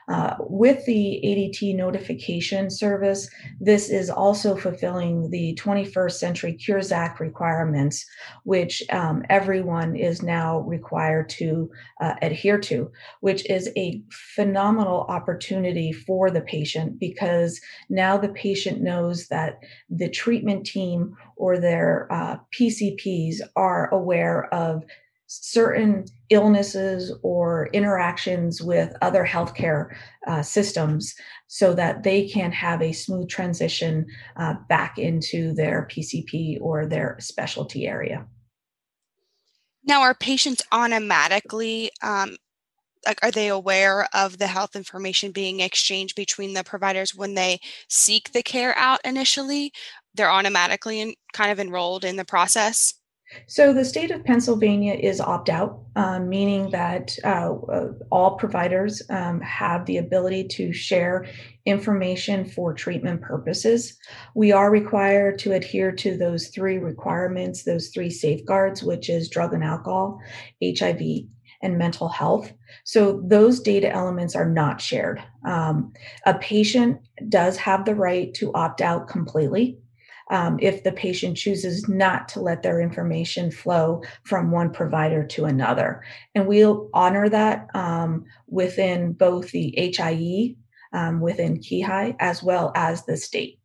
Uh, 0.10 0.36
with 0.40 0.84
the 0.86 1.22
ADT 1.24 1.76
notification 1.76 2.72
service, 2.72 3.30
this 3.60 3.90
is 3.90 4.10
also 4.10 4.56
fulfilling 4.56 5.30
the 5.30 5.56
21st 5.62 6.14
Century 6.14 6.54
Cures 6.54 6.92
Act 6.92 7.20
requirements, 7.20 8.06
which 8.44 8.82
um, 8.90 9.24
everyone 9.30 9.96
is 9.96 10.24
now 10.24 10.62
required 10.62 11.30
to 11.30 11.70
uh, 12.02 12.16
adhere 12.24 12.58
to, 12.58 12.92
which 13.20 13.48
is 13.52 13.70
a 13.78 14.02
phenomenal 14.36 15.02
opportunity 15.10 15.92
for 15.92 16.32
the 16.32 16.42
patient 16.42 16.98
because 17.00 17.62
now 17.90 18.18
the 18.18 18.30
patient 18.30 18.82
knows 18.82 19.28
that 19.28 19.60
the 19.92 20.10
treatment 20.10 20.66
team 20.66 21.16
or 21.36 21.60
their 21.60 22.12
uh, 22.12 22.38
PCPs 22.52 23.42
are 23.56 23.94
aware 23.94 24.52
of 24.52 24.84
certain 25.32 26.04
illnesses 26.32 27.14
or 27.22 27.70
interactions 27.72 28.64
with 28.64 28.96
other 29.04 29.24
healthcare 29.24 29.96
uh, 30.26 30.42
systems 30.42 31.14
so 31.46 31.76
that 31.76 32.02
they 32.02 32.28
can 32.28 32.52
have 32.52 32.82
a 32.82 32.92
smooth 32.92 33.30
transition 33.30 34.08
uh, 34.38 34.56
back 34.68 34.98
into 34.98 35.54
their 35.54 35.88
PCP 35.92 36.58
or 36.60 36.88
their 36.88 37.16
specialty 37.20 37.86
area. 37.86 38.26
Now, 39.84 40.02
are 40.02 40.16
patients 40.16 40.64
automatically 40.72 41.92
um, 42.02 42.36
like 43.06 43.20
are 43.24 43.32
they 43.32 43.48
aware 43.48 44.08
of 44.14 44.40
the 44.40 44.48
health 44.48 44.76
information 44.76 45.32
being 45.32 45.60
exchanged 45.60 46.16
between 46.16 46.54
the 46.54 46.64
providers 46.64 47.16
when 47.16 47.36
they 47.36 47.60
seek 47.88 48.32
the 48.34 48.44
care 48.44 48.78
out 48.78 49.00
initially 49.06 49.72
they're 50.16 50.30
automatically 50.30 51.00
in, 51.00 51.14
kind 51.32 51.50
of 51.50 51.62
enrolled 51.62 52.04
in 52.04 52.18
the 52.18 52.26
process 52.26 52.99
So 53.48 53.74
the 53.74 53.86
state 53.86 54.12
of 54.12 54.24
Pennsylvania 54.24 54.94
is 54.94 55.22
opt 55.22 55.50
out, 55.50 55.80
um, 55.96 56.30
meaning 56.30 56.72
that 56.72 57.16
uh, 57.24 57.54
all 58.12 58.38
providers 58.38 59.02
um, 59.10 59.40
have 59.42 59.86
the 59.86 59.98
ability 59.98 60.48
to 60.50 60.74
share 60.74 61.28
information 61.66 62.46
for 62.46 62.74
treatment 62.74 63.22
purposes. 63.22 63.98
We 64.34 64.52
are 64.52 64.72
required 64.72 65.38
to 65.40 65.54
adhere 65.54 65.92
to 65.92 66.18
those 66.18 66.48
three 66.48 66.78
requirements, 66.78 67.64
those 67.64 67.90
three 67.90 68.10
safeguards, 68.10 68.82
which 68.82 69.10
is 69.10 69.30
drug 69.30 69.54
and 69.54 69.64
alcohol, 69.64 70.20
HIV, 70.64 71.02
and 71.62 71.78
mental 71.78 72.08
health. 72.08 72.52
So 72.84 73.22
those 73.26 73.60
data 73.60 73.92
elements 73.92 74.36
are 74.36 74.50
not 74.50 74.82
shared. 74.82 75.22
Um, 75.46 75.94
a 76.26 76.34
patient 76.36 77.02
does 77.28 77.58
have 77.58 77.86
the 77.86 77.96
right 77.96 78.34
to 78.36 78.52
opt 78.54 78.82
out 78.82 79.08
completely 79.08 79.78
um, 80.30 80.58
if 80.62 80.84
the 80.84 80.92
patient 80.92 81.38
chooses 81.38 81.88
not 81.88 82.28
to 82.30 82.42
let 82.42 82.64
their 82.64 82.82
information 82.82 83.52
flow 83.52 84.04
from 84.24 84.52
one 84.52 84.72
provider 84.72 85.26
to 85.26 85.46
another. 85.46 86.04
And 86.36 86.48
we'll 86.48 86.90
honor 86.94 87.30
that 87.30 87.68
um, 87.74 88.26
within 88.48 89.14
both 89.14 89.52
the 89.52 89.74
HIE, 89.76 90.56
um, 90.94 91.20
within 91.20 91.60
KeyHIE, 91.60 92.16
as 92.20 92.44
well 92.44 92.72
as 92.76 93.06
the 93.06 93.18
state. 93.18 93.60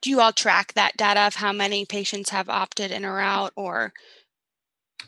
Do 0.00 0.10
you 0.10 0.20
all 0.20 0.32
track 0.32 0.74
that 0.74 0.96
data 0.96 1.20
of 1.20 1.34
how 1.36 1.52
many 1.52 1.84
patients 1.84 2.30
have 2.30 2.48
opted 2.48 2.92
in 2.92 3.04
or 3.04 3.18
out 3.20 3.52
or? 3.56 3.92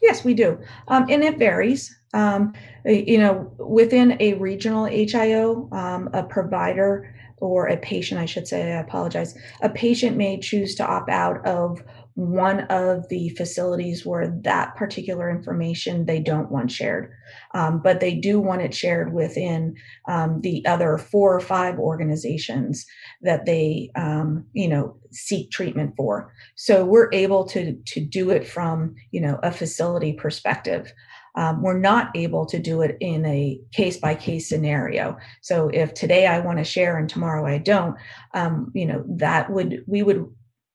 Yes, 0.03 0.25
we 0.25 0.35
do. 0.35 0.59
Um, 0.89 1.07
and 1.09 1.23
it 1.23 1.39
varies. 1.39 1.97
Um, 2.13 2.55
you 2.85 3.19
know, 3.19 3.53
within 3.59 4.17
a 4.21 4.35
regional 4.35 4.87
HIO, 4.87 5.73
um, 5.73 6.09
a 6.13 6.25
provider 6.25 7.15
or 7.41 7.67
a 7.67 7.77
patient, 7.77 8.21
I 8.21 8.27
should 8.27 8.47
say, 8.47 8.73
I 8.73 8.81
apologize, 8.81 9.37
a 9.63 9.69
patient 9.69 10.17
may 10.17 10.39
choose 10.39 10.75
to 10.77 10.87
opt 10.87 11.11
out 11.11 11.45
of 11.47 11.83
one 12.15 12.61
of 12.65 13.09
the 13.09 13.31
facilities 13.31 14.05
where 14.05 14.29
that 14.43 14.77
particular 14.77 15.31
information 15.31 16.05
they 16.05 16.21
don't 16.21 16.51
want 16.51 16.71
shared. 16.71 17.11
Um, 17.55 17.81
but 17.83 18.01
they 18.01 18.15
do 18.15 18.41
want 18.41 18.63
it 18.63 18.75
shared 18.75 19.15
within 19.15 19.77
um, 20.09 20.41
the 20.43 20.65
other 20.67 20.99
four 20.99 21.35
or 21.35 21.41
five 21.41 21.79
organizations 21.79 22.85
that 23.23 23.47
they, 23.47 23.91
um, 23.95 24.45
you 24.53 24.69
know, 24.69 24.97
seek 25.13 25.51
treatment 25.51 25.95
for. 25.97 26.33
So 26.57 26.85
we're 26.85 27.11
able 27.13 27.45
to 27.47 27.75
to 27.75 28.01
do 28.01 28.31
it 28.31 28.47
from, 28.47 28.97
you 29.13 29.21
know, 29.21 29.39
a 29.43 29.53
facility 29.53 30.13
perspective 30.13 30.93
um, 31.35 31.63
we're 31.63 31.79
not 31.79 32.11
able 32.15 32.47
to 32.47 32.59
do 32.59 32.83
it 32.83 32.97
in 33.01 33.25
a 33.27 33.61
case 33.73 33.97
by 33.97 34.15
case 34.15 34.49
scenario. 34.49 35.17
So 35.43 35.69
if 35.69 35.95
today 35.95 36.27
I 36.27 36.41
want 36.41 36.59
to 36.59 36.65
share 36.65 36.99
and 36.99 37.09
tomorrow 37.09 37.47
I 37.47 37.59
don't, 37.59 37.97
um, 38.35 38.71
you 38.75 38.87
know, 38.87 39.05
that 39.09 39.51
would 39.51 39.85
we 39.87 40.03
would 40.03 40.27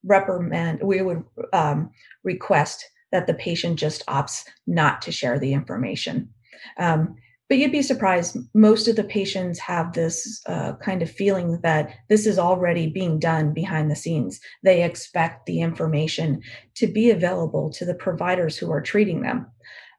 reprimand, 0.03 0.81
we 0.83 1.01
would 1.01 1.23
um, 1.53 1.89
request 2.23 2.85
that 3.11 3.27
the 3.27 3.33
patient 3.33 3.79
just 3.79 4.05
opts 4.07 4.43
not 4.67 5.01
to 5.01 5.11
share 5.11 5.39
the 5.39 5.53
information. 5.53 6.29
Um, 6.77 7.15
but 7.47 7.59
you'd 7.59 7.71
be 7.71 7.83
surprised, 7.83 8.37
most 8.55 8.87
of 8.87 8.95
the 8.95 9.03
patients 9.03 9.59
have 9.59 9.93
this 9.93 10.41
uh, 10.47 10.73
kind 10.81 11.03
of 11.03 11.11
feeling 11.11 11.59
that 11.61 11.91
this 12.09 12.25
is 12.25 12.39
already 12.39 12.87
being 12.87 13.19
done 13.19 13.53
behind 13.53 13.91
the 13.91 13.95
scenes. 13.95 14.39
They 14.63 14.83
expect 14.83 15.45
the 15.45 15.61
information 15.61 16.41
to 16.75 16.87
be 16.87 17.11
available 17.11 17.69
to 17.73 17.85
the 17.85 17.93
providers 17.93 18.57
who 18.57 18.71
are 18.71 18.81
treating 18.81 19.21
them. 19.21 19.45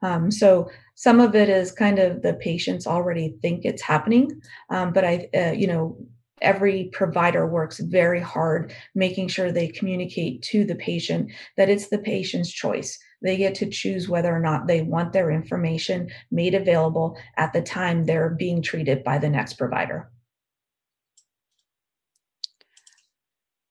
Um, 0.01 0.31
so 0.31 0.69
some 0.95 1.19
of 1.19 1.35
it 1.35 1.49
is 1.49 1.71
kind 1.71 1.99
of 1.99 2.21
the 2.21 2.33
patients 2.33 2.87
already 2.87 3.35
think 3.41 3.65
it's 3.65 3.81
happening, 3.81 4.41
um, 4.69 4.93
but 4.93 5.05
I, 5.05 5.29
uh, 5.35 5.51
you 5.51 5.67
know, 5.67 5.97
every 6.41 6.89
provider 6.93 7.47
works 7.47 7.79
very 7.79 8.19
hard 8.19 8.73
making 8.93 9.27
sure 9.27 9.51
they 9.51 9.67
communicate 9.67 10.41
to 10.43 10.65
the 10.65 10.75
patient 10.75 11.31
that 11.55 11.69
it's 11.69 11.89
the 11.89 11.97
patient's 11.97 12.51
choice. 12.51 12.97
They 13.21 13.37
get 13.37 13.55
to 13.55 13.69
choose 13.69 14.07
whether 14.07 14.33
or 14.33 14.39
not 14.39 14.67
they 14.67 14.81
want 14.81 15.13
their 15.13 15.31
information 15.31 16.09
made 16.31 16.53
available 16.53 17.17
at 17.37 17.53
the 17.53 17.61
time 17.61 18.05
they're 18.05 18.29
being 18.29 18.61
treated 18.61 19.03
by 19.03 19.17
the 19.17 19.29
next 19.29 19.53
provider. 19.53 20.11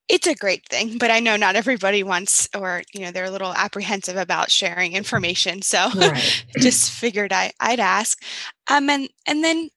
It's 0.09 0.27
a 0.27 0.35
great 0.35 0.67
thing, 0.69 0.97
but 0.97 1.11
I 1.11 1.19
know 1.19 1.35
not 1.35 1.55
everybody 1.55 2.03
wants, 2.03 2.47
or 2.55 2.83
you 2.93 3.01
know, 3.01 3.11
they're 3.11 3.25
a 3.25 3.31
little 3.31 3.53
apprehensive 3.53 4.15
about 4.15 4.51
sharing 4.51 4.93
information. 4.93 5.61
So, 5.61 5.89
right. 5.95 6.45
just 6.59 6.91
figured 6.91 7.33
I, 7.33 7.51
I'd 7.59 7.79
ask. 7.79 8.21
Um, 8.69 8.89
and 8.89 9.09
and 9.25 9.43
then, 9.43 9.69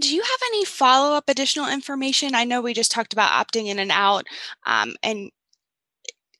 do 0.00 0.14
you 0.14 0.22
have 0.22 0.40
any 0.46 0.64
follow 0.64 1.16
up 1.16 1.28
additional 1.28 1.68
information? 1.68 2.34
I 2.34 2.44
know 2.44 2.60
we 2.60 2.74
just 2.74 2.90
talked 2.90 3.12
about 3.12 3.30
opting 3.30 3.66
in 3.66 3.78
and 3.78 3.92
out, 3.92 4.24
um, 4.66 4.96
and 5.02 5.30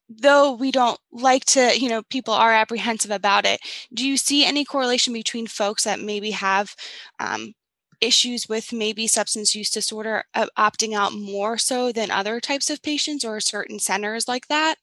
though 0.09 0.53
we 0.53 0.71
don't 0.71 0.99
like 1.13 1.45
to, 1.45 1.79
you 1.79 1.89
know, 1.89 2.03
people 2.11 2.35
are 2.35 2.53
apprehensive 2.53 3.11
about 3.11 3.45
it. 3.45 3.61
Do 3.93 4.07
you 4.07 4.17
see 4.17 4.45
any 4.45 4.65
correlation 4.65 5.13
between 5.13 5.47
folks 5.47 5.85
that 5.85 6.01
maybe 6.01 6.31
have 6.31 6.75
um, 7.19 7.55
issues 8.01 8.49
with 8.49 8.73
maybe 8.73 9.07
substance 9.07 9.55
use 9.55 9.71
disorder 9.71 10.25
uh, 10.35 10.47
opting 10.59 10.95
out 10.95 11.13
more 11.13 11.59
so 11.59 11.93
than 11.93 12.11
other 12.11 12.41
types 12.41 12.71
of 12.71 12.83
patients 12.83 13.25
or 13.25 13.41
certain 13.41 13.79
centers 13.79 14.29
like 14.29 14.49
that? 14.49 14.77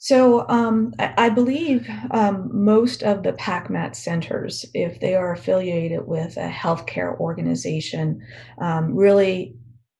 So 0.00 0.48
um, 0.48 0.94
I, 1.00 1.28
believe 1.28 1.88
um, 2.12 2.50
most 2.52 3.02
of 3.02 3.24
the 3.24 3.32
PACMAT 3.32 3.96
centers, 3.96 4.64
if 4.72 5.00
they 5.00 5.16
are 5.16 5.32
affiliated 5.32 6.06
with 6.06 6.36
a 6.36 6.48
healthcare 6.48 7.18
organization, 7.18 8.24
um, 8.58 8.94
really 8.94 9.56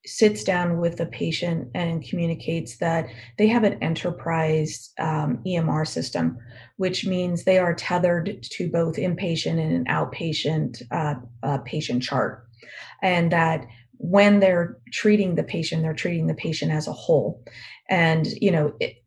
sits 0.07 0.45
down 0.45 0.79
with 0.79 0.97
the 0.97 1.07
patient 1.07 1.69
and 1.75 2.07
communicates 2.09 2.79
that 2.79 3.09
they 3.37 3.47
have 3.47 3.65
an 3.65 3.83
enterprise 3.83 4.93
um, 4.99 5.39
EMR 5.47 5.87
system, 5.87 6.39
which 6.77 7.07
means 7.07 7.45
they 7.45 7.59
are 7.59 7.75
tethered 7.75 8.43
to 8.43 8.71
both 8.71 8.97
inpatient 8.97 9.59
and 9.61 9.73
an 9.73 9.85
outpatient 9.87 10.83
uh, 10.91 11.15
uh, 11.43 11.59
patient 11.59 12.03
chart. 12.03 12.47
And 13.03 13.33
that 13.33 13.67
when 13.99 14.41
they're 14.41 14.79
treating 14.93 15.35
the 15.35 15.43
patient, 15.43 15.83
they're 15.83 15.95
treating 15.95 16.27
the 16.27 16.35
patient 16.35 16.73
as 16.73 16.87
a 16.87 16.93
whole. 16.93 17.45
And, 17.89 18.27
you 18.27 18.51
know, 18.51 18.75
it, 18.81 19.03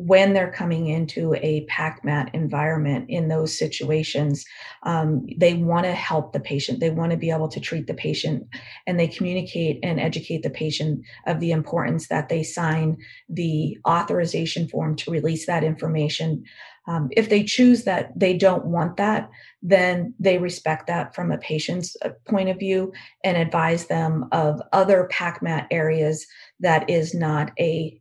when 0.00 0.32
they're 0.32 0.52
coming 0.52 0.86
into 0.86 1.34
a 1.34 1.66
PACMAT 1.66 2.32
environment 2.32 3.06
in 3.08 3.26
those 3.26 3.58
situations, 3.58 4.44
um, 4.84 5.26
they 5.36 5.54
want 5.54 5.86
to 5.86 5.92
help 5.92 6.32
the 6.32 6.38
patient. 6.38 6.78
They 6.78 6.90
want 6.90 7.10
to 7.10 7.16
be 7.16 7.32
able 7.32 7.48
to 7.48 7.58
treat 7.58 7.88
the 7.88 7.94
patient, 7.94 8.46
and 8.86 8.98
they 8.98 9.08
communicate 9.08 9.80
and 9.82 9.98
educate 9.98 10.44
the 10.44 10.50
patient 10.50 11.04
of 11.26 11.40
the 11.40 11.50
importance 11.50 12.06
that 12.08 12.28
they 12.28 12.44
sign 12.44 12.96
the 13.28 13.76
authorization 13.88 14.68
form 14.68 14.94
to 14.96 15.10
release 15.10 15.46
that 15.46 15.64
information. 15.64 16.44
Um, 16.86 17.08
if 17.10 17.28
they 17.28 17.42
choose 17.42 17.82
that 17.82 18.16
they 18.16 18.36
don't 18.36 18.66
want 18.66 18.98
that, 18.98 19.28
then 19.62 20.14
they 20.20 20.38
respect 20.38 20.86
that 20.86 21.12
from 21.12 21.32
a 21.32 21.38
patient's 21.38 21.96
uh, 22.04 22.10
point 22.28 22.50
of 22.50 22.58
view 22.60 22.92
and 23.24 23.36
advise 23.36 23.88
them 23.88 24.28
of 24.30 24.62
other 24.72 25.08
PACMAT 25.12 25.66
areas 25.72 26.24
that 26.60 26.88
is 26.88 27.14
not 27.14 27.50
a 27.58 28.00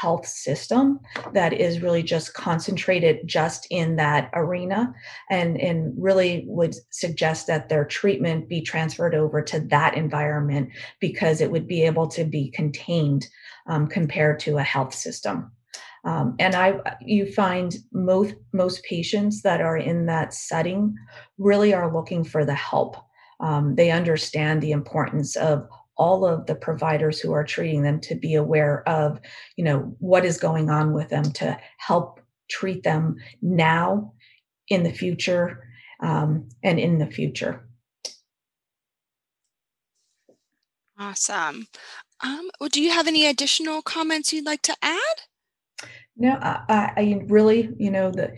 health 0.00 0.26
system 0.26 0.98
that 1.34 1.52
is 1.52 1.82
really 1.82 2.02
just 2.02 2.32
concentrated 2.32 3.20
just 3.26 3.66
in 3.70 3.96
that 3.96 4.30
arena 4.32 4.94
and, 5.30 5.60
and 5.60 5.92
really 5.96 6.44
would 6.46 6.74
suggest 6.90 7.46
that 7.46 7.68
their 7.68 7.84
treatment 7.84 8.48
be 8.48 8.62
transferred 8.62 9.14
over 9.14 9.42
to 9.42 9.60
that 9.60 9.94
environment 9.96 10.70
because 11.00 11.40
it 11.40 11.50
would 11.50 11.66
be 11.66 11.82
able 11.82 12.08
to 12.08 12.24
be 12.24 12.50
contained 12.50 13.26
um, 13.66 13.86
compared 13.86 14.40
to 14.40 14.56
a 14.56 14.62
health 14.62 14.94
system. 14.94 15.52
Um, 16.04 16.34
and 16.38 16.54
I, 16.54 16.80
you 17.02 17.30
find 17.30 17.76
most 17.92 18.34
most 18.54 18.82
patients 18.84 19.42
that 19.42 19.60
are 19.60 19.76
in 19.76 20.06
that 20.06 20.32
setting 20.32 20.96
really 21.36 21.74
are 21.74 21.92
looking 21.92 22.24
for 22.24 22.46
the 22.46 22.54
help. 22.54 22.96
Um, 23.40 23.74
they 23.74 23.90
understand 23.90 24.62
the 24.62 24.72
importance 24.72 25.36
of 25.36 25.68
all 26.00 26.24
of 26.24 26.46
the 26.46 26.54
providers 26.54 27.20
who 27.20 27.32
are 27.32 27.44
treating 27.44 27.82
them 27.82 28.00
to 28.00 28.14
be 28.14 28.34
aware 28.34 28.82
of 28.88 29.20
you 29.56 29.64
know 29.64 29.94
what 29.98 30.24
is 30.24 30.38
going 30.38 30.70
on 30.70 30.94
with 30.94 31.10
them 31.10 31.24
to 31.24 31.56
help 31.76 32.20
treat 32.48 32.82
them 32.82 33.16
now 33.42 34.14
in 34.68 34.82
the 34.82 34.92
future 34.92 35.68
um, 36.02 36.48
and 36.62 36.80
in 36.80 36.98
the 36.98 37.06
future. 37.06 37.68
Awesome. 40.98 41.66
Um, 42.22 42.50
well, 42.58 42.70
do 42.70 42.82
you 42.82 42.90
have 42.90 43.06
any 43.06 43.26
additional 43.26 43.82
comments 43.82 44.32
you'd 44.32 44.46
like 44.46 44.62
to 44.62 44.76
add? 44.82 45.16
No 46.16 46.38
i, 46.42 46.92
I 46.96 47.24
really 47.28 47.70
you 47.78 47.90
know 47.90 48.10
the 48.10 48.36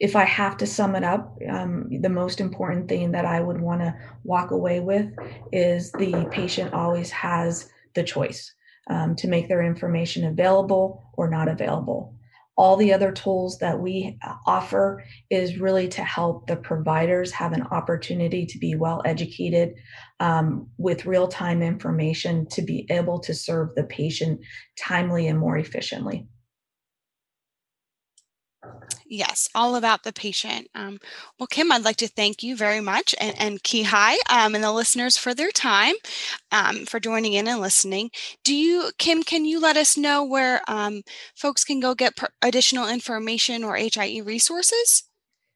if 0.00 0.16
I 0.16 0.24
have 0.24 0.56
to 0.56 0.66
sum 0.66 0.96
it 0.96 1.04
up, 1.04 1.36
um, 1.48 1.86
the 2.00 2.08
most 2.08 2.40
important 2.40 2.88
thing 2.88 3.12
that 3.12 3.26
I 3.26 3.40
would 3.40 3.60
want 3.60 3.82
to 3.82 3.94
walk 4.24 4.50
away 4.50 4.80
with 4.80 5.12
is 5.52 5.92
the 5.92 6.26
patient 6.30 6.72
always 6.72 7.10
has 7.10 7.70
the 7.94 8.02
choice 8.02 8.54
um, 8.88 9.14
to 9.16 9.28
make 9.28 9.48
their 9.48 9.62
information 9.62 10.24
available 10.24 11.04
or 11.12 11.28
not 11.28 11.48
available. 11.48 12.14
All 12.56 12.76
the 12.76 12.94
other 12.94 13.12
tools 13.12 13.58
that 13.58 13.78
we 13.78 14.18
uh, 14.26 14.34
offer 14.46 15.04
is 15.28 15.58
really 15.58 15.88
to 15.88 16.02
help 16.02 16.46
the 16.46 16.56
providers 16.56 17.30
have 17.32 17.52
an 17.52 17.62
opportunity 17.70 18.46
to 18.46 18.58
be 18.58 18.74
well 18.74 19.02
educated 19.04 19.74
um, 20.18 20.66
with 20.78 21.06
real 21.06 21.28
time 21.28 21.62
information 21.62 22.46
to 22.52 22.62
be 22.62 22.86
able 22.90 23.18
to 23.20 23.34
serve 23.34 23.74
the 23.74 23.84
patient 23.84 24.40
timely 24.78 25.28
and 25.28 25.38
more 25.38 25.58
efficiently. 25.58 26.26
Yes, 29.06 29.48
all 29.54 29.74
about 29.74 30.04
the 30.04 30.12
patient. 30.12 30.68
Um, 30.74 30.98
well, 31.38 31.46
Kim, 31.48 31.72
I'd 31.72 31.84
like 31.84 31.96
to 31.96 32.08
thank 32.08 32.42
you 32.42 32.56
very 32.56 32.80
much 32.80 33.14
and, 33.20 33.34
and 33.38 33.60
High 33.86 34.18
um, 34.30 34.54
and 34.54 34.62
the 34.62 34.72
listeners 34.72 35.16
for 35.16 35.34
their 35.34 35.50
time, 35.50 35.94
um, 36.52 36.86
for 36.86 37.00
joining 37.00 37.32
in 37.32 37.48
and 37.48 37.60
listening. 37.60 38.10
Do 38.44 38.54
you, 38.54 38.92
Kim, 38.98 39.22
can 39.24 39.44
you 39.44 39.60
let 39.60 39.76
us 39.76 39.96
know 39.96 40.22
where 40.24 40.62
um, 40.68 41.02
folks 41.34 41.64
can 41.64 41.80
go 41.80 41.94
get 41.94 42.16
per- 42.16 42.28
additional 42.42 42.88
information 42.88 43.64
or 43.64 43.76
HIE 43.76 44.20
resources? 44.24 45.09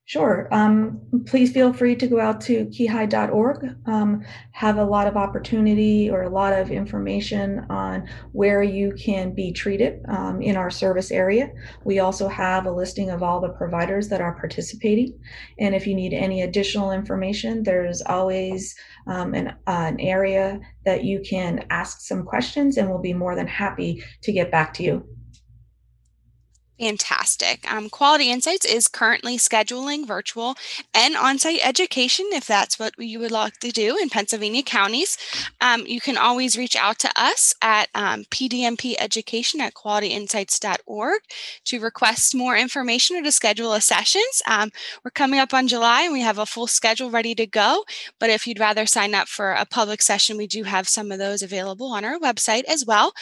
Sure. 0.06 0.48
Um, 0.52 1.00
please 1.24 1.50
feel 1.50 1.72
free 1.72 1.96
to 1.96 2.06
go 2.06 2.20
out 2.20 2.42
to 2.42 2.66
keyhie.org. 2.66 3.74
Um, 3.86 4.22
have 4.52 4.76
a 4.76 4.84
lot 4.84 5.06
of 5.06 5.16
opportunity 5.16 6.10
or 6.10 6.22
a 6.22 6.28
lot 6.28 6.52
of 6.52 6.70
information 6.70 7.64
on 7.70 8.06
where 8.32 8.62
you 8.62 8.92
can 8.92 9.34
be 9.34 9.50
treated 9.50 10.04
um, 10.08 10.42
in 10.42 10.56
our 10.56 10.68
service 10.68 11.10
area. 11.10 11.50
We 11.84 12.00
also 12.00 12.28
have 12.28 12.66
a 12.66 12.70
listing 12.70 13.08
of 13.08 13.22
all 13.22 13.40
the 13.40 13.48
providers 13.48 14.08
that 14.08 14.20
are 14.20 14.38
participating. 14.38 15.18
And 15.58 15.74
if 15.74 15.86
you 15.86 15.94
need 15.94 16.12
any 16.12 16.42
additional 16.42 16.92
information, 16.92 17.62
there's 17.62 18.02
always 18.02 18.76
um, 19.06 19.32
an, 19.32 19.48
uh, 19.48 19.54
an 19.66 19.98
area 20.00 20.60
that 20.84 21.04
you 21.04 21.22
can 21.26 21.64
ask 21.70 22.02
some 22.02 22.24
questions, 22.24 22.76
and 22.76 22.90
we'll 22.90 22.98
be 22.98 23.14
more 23.14 23.34
than 23.34 23.46
happy 23.46 24.04
to 24.22 24.32
get 24.32 24.50
back 24.50 24.74
to 24.74 24.82
you. 24.82 25.08
Fantastic. 26.80 27.70
Um, 27.72 27.88
Quality 27.88 28.32
Insights 28.32 28.66
is 28.66 28.88
currently 28.88 29.36
scheduling 29.36 30.08
virtual 30.08 30.56
and 30.92 31.14
on 31.16 31.38
site 31.38 31.60
education 31.64 32.26
if 32.32 32.48
that's 32.48 32.80
what 32.80 32.94
you 32.98 33.20
would 33.20 33.30
like 33.30 33.60
to 33.60 33.70
do 33.70 33.96
in 33.96 34.10
Pennsylvania 34.10 34.64
counties. 34.64 35.16
Um, 35.60 35.86
you 35.86 36.00
can 36.00 36.16
always 36.16 36.58
reach 36.58 36.74
out 36.74 36.98
to 37.00 37.10
us 37.14 37.54
at 37.62 37.90
um, 37.94 38.24
pdmpeducation 38.24 39.60
at 39.60 39.74
qualityinsights.org 39.74 41.20
to 41.64 41.80
request 41.80 42.34
more 42.34 42.56
information 42.56 43.16
or 43.16 43.22
to 43.22 43.30
schedule 43.30 43.72
a 43.72 43.80
sessions. 43.80 44.42
Um, 44.48 44.72
we're 45.04 45.12
coming 45.12 45.38
up 45.38 45.54
on 45.54 45.68
July 45.68 46.02
and 46.02 46.12
we 46.12 46.22
have 46.22 46.38
a 46.38 46.46
full 46.46 46.66
schedule 46.66 47.08
ready 47.08 47.36
to 47.36 47.46
go. 47.46 47.84
But 48.18 48.30
if 48.30 48.48
you'd 48.48 48.58
rather 48.58 48.84
sign 48.84 49.14
up 49.14 49.28
for 49.28 49.52
a 49.52 49.64
public 49.64 50.02
session, 50.02 50.36
we 50.36 50.48
do 50.48 50.64
have 50.64 50.88
some 50.88 51.12
of 51.12 51.20
those 51.20 51.40
available 51.40 51.92
on 51.92 52.04
our 52.04 52.18
website 52.18 52.64
as 52.64 52.84
well. 52.84 53.12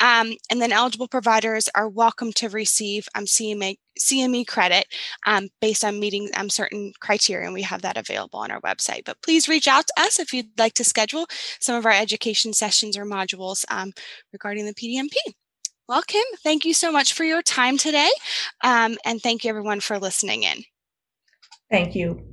Um, 0.00 0.32
and 0.50 0.62
then 0.62 0.72
eligible 0.72 1.08
providers 1.08 1.68
are 1.74 1.90
welcome 1.90 2.32
to 2.34 2.48
receive 2.48 3.01
receive 3.14 3.56
um, 3.58 3.60
CMA, 3.60 3.76
CME 3.98 4.46
credit 4.46 4.86
um, 5.26 5.48
based 5.60 5.84
on 5.84 6.00
meeting 6.00 6.30
um, 6.36 6.50
certain 6.50 6.92
criteria, 7.00 7.44
and 7.44 7.54
we 7.54 7.62
have 7.62 7.82
that 7.82 7.96
available 7.96 8.40
on 8.40 8.50
our 8.50 8.60
website. 8.60 9.04
But 9.04 9.22
please 9.22 9.48
reach 9.48 9.68
out 9.68 9.86
to 9.88 10.02
us 10.02 10.18
if 10.18 10.32
you'd 10.32 10.58
like 10.58 10.74
to 10.74 10.84
schedule 10.84 11.26
some 11.60 11.76
of 11.76 11.86
our 11.86 11.92
education 11.92 12.52
sessions 12.52 12.96
or 12.96 13.04
modules 13.04 13.64
um, 13.70 13.92
regarding 14.32 14.66
the 14.66 14.74
PDMP. 14.74 15.16
Well, 15.88 16.02
Kim, 16.06 16.22
thank 16.42 16.64
you 16.64 16.74
so 16.74 16.92
much 16.92 17.12
for 17.12 17.24
your 17.24 17.42
time 17.42 17.76
today, 17.76 18.10
um, 18.62 18.96
and 19.04 19.20
thank 19.20 19.44
you 19.44 19.50
everyone 19.50 19.80
for 19.80 19.98
listening 19.98 20.44
in. 20.44 20.62
Thank 21.70 21.94
you. 21.94 22.31